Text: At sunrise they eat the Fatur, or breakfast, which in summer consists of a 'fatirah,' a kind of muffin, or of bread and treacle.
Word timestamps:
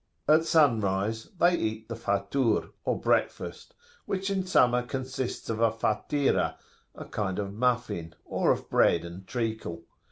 At 0.27 0.45
sunrise 0.45 1.25
they 1.39 1.55
eat 1.55 1.87
the 1.87 1.95
Fatur, 1.95 2.69
or 2.85 2.99
breakfast, 2.99 3.75
which 4.07 4.31
in 4.31 4.47
summer 4.47 4.81
consists 4.81 5.47
of 5.47 5.59
a 5.61 5.69
'fatirah,' 5.69 6.55
a 6.95 7.05
kind 7.05 7.37
of 7.37 7.53
muffin, 7.53 8.15
or 8.25 8.51
of 8.51 8.67
bread 8.67 9.05
and 9.05 9.27
treacle. 9.27 9.83